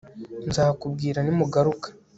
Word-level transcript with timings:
Nzakubwira 0.49 1.19
nimugaruka 1.23 1.87